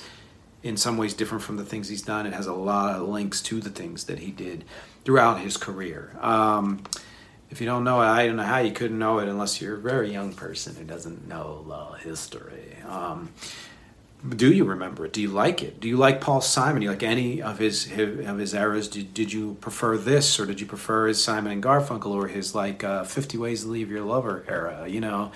in 0.65 0.75
some 0.75 0.97
ways 0.97 1.13
different 1.13 1.43
from 1.43 1.57
the 1.57 1.63
things 1.63 1.87
he's 1.87 2.01
done. 2.01 2.25
It 2.25 2.33
has 2.33 2.47
a 2.47 2.53
lot 2.53 2.95
of 2.95 3.07
links 3.07 3.39
to 3.43 3.61
the 3.61 3.69
things 3.69 4.05
that 4.05 4.17
he 4.17 4.31
did 4.31 4.65
throughout 5.05 5.39
his 5.39 5.57
career. 5.57 6.17
Um, 6.19 6.81
if 7.51 7.61
you 7.61 7.67
don't 7.67 7.83
know 7.83 8.01
it, 8.01 8.07
I 8.07 8.25
don't 8.25 8.35
know 8.35 8.43
how 8.43 8.57
you 8.57 8.71
couldn't 8.71 8.97
know 8.97 9.19
it 9.19 9.29
unless 9.29 9.61
you're 9.61 9.75
a 9.75 9.79
very 9.79 10.11
young 10.11 10.33
person 10.33 10.75
who 10.75 10.83
doesn't 10.83 11.27
know 11.27 11.63
the 11.67 11.99
history. 11.99 12.77
Um, 12.87 13.31
do 14.29 14.51
you 14.51 14.63
remember 14.65 15.05
it? 15.05 15.13
Do 15.13 15.21
you 15.21 15.29
like 15.29 15.61
it? 15.61 15.79
Do 15.79 15.87
you 15.87 15.97
like 15.97 16.21
Paul 16.21 16.41
Simon? 16.41 16.81
Do 16.81 16.85
you 16.85 16.91
like 16.91 17.03
any 17.03 17.41
of 17.41 17.59
his, 17.59 17.85
his 17.85 18.25
of 18.25 18.37
his 18.37 18.53
eras? 18.53 18.87
Did, 18.87 19.13
did 19.13 19.31
you 19.31 19.55
prefer 19.61 19.97
this, 19.97 20.39
or 20.39 20.45
did 20.45 20.59
you 20.59 20.67
prefer 20.67 21.07
his 21.07 21.23
Simon 21.23 21.51
and 21.51 21.63
Garfunkel, 21.63 22.07
or 22.07 22.27
his 22.27 22.55
like 22.55 22.83
uh, 22.83 23.03
Fifty 23.03 23.37
Ways 23.37 23.63
to 23.63 23.69
Leave 23.69 23.91
Your 23.91 24.03
Lover 24.03 24.43
era? 24.47 24.87
You 24.87 25.01
know, 25.01 25.31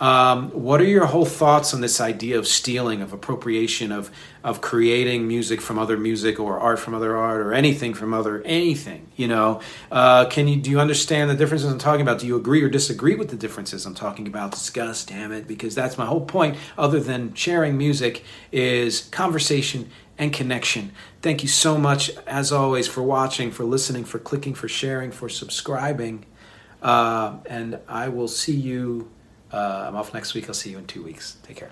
um, 0.00 0.50
what 0.50 0.80
are 0.80 0.86
your 0.86 1.06
whole 1.06 1.24
thoughts 1.24 1.72
on 1.72 1.80
this 1.80 2.00
idea 2.00 2.38
of 2.38 2.48
stealing, 2.48 3.00
of 3.00 3.12
appropriation, 3.12 3.92
of 3.92 4.10
of 4.42 4.60
creating 4.60 5.26
music 5.26 5.60
from 5.60 5.78
other 5.78 5.96
music, 5.96 6.38
or 6.38 6.58
art 6.58 6.78
from 6.78 6.94
other 6.94 7.16
art, 7.16 7.40
or 7.40 7.52
anything 7.52 7.94
from 7.94 8.12
other 8.12 8.42
anything? 8.42 9.06
You 9.16 9.28
know, 9.28 9.60
uh, 9.92 10.26
can 10.26 10.48
you 10.48 10.56
do 10.56 10.70
you 10.70 10.80
understand 10.80 11.30
the 11.30 11.34
differences 11.34 11.70
I'm 11.70 11.78
talking 11.78 12.02
about? 12.02 12.18
Do 12.18 12.26
you 12.26 12.36
agree 12.36 12.62
or 12.62 12.68
disagree 12.68 13.14
with 13.14 13.30
the 13.30 13.36
differences 13.36 13.86
I'm 13.86 13.94
talking 13.94 14.26
about? 14.26 14.50
Discuss, 14.50 15.04
damn 15.04 15.30
it, 15.32 15.46
because 15.46 15.74
that's 15.74 15.96
my 15.96 16.06
whole 16.06 16.24
point. 16.24 16.56
Other 16.76 17.00
than 17.00 17.32
sharing 17.34 17.78
music, 17.78 18.24
is 18.50 19.02
conversation 19.12 19.90
and 20.18 20.32
connection. 20.32 20.92
Thank 21.22 21.42
you 21.42 21.48
so 21.48 21.78
much, 21.78 22.10
as 22.26 22.52
always, 22.52 22.86
for 22.86 23.02
watching, 23.02 23.50
for 23.50 23.64
listening, 23.64 24.04
for 24.04 24.18
clicking, 24.18 24.54
for 24.54 24.68
sharing, 24.68 25.10
for 25.10 25.28
subscribing. 25.28 26.26
Uh, 26.82 27.38
and 27.46 27.78
I 27.88 28.08
will 28.08 28.28
see 28.28 28.54
you 28.54 29.10
uh, 29.54 29.84
I'm 29.88 29.96
off 29.96 30.12
next 30.12 30.34
week. 30.34 30.48
I'll 30.48 30.54
see 30.54 30.70
you 30.70 30.78
in 30.78 30.86
two 30.86 31.02
weeks. 31.02 31.36
Take 31.44 31.56
care. 31.56 31.70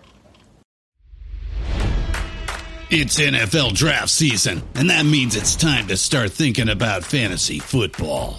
It's 2.90 3.18
NFL 3.18 3.74
draft 3.74 4.10
season, 4.10 4.62
and 4.74 4.90
that 4.90 5.06
means 5.06 5.34
it's 5.34 5.56
time 5.56 5.88
to 5.88 5.96
start 5.96 6.30
thinking 6.30 6.68
about 6.68 7.04
fantasy 7.04 7.58
football. 7.58 8.38